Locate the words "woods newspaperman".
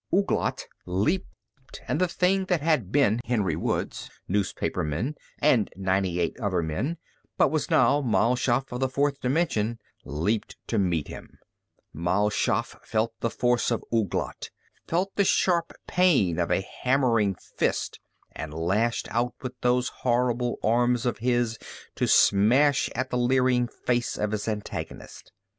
3.55-5.13